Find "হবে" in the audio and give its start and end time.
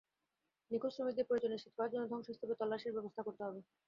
3.45-3.59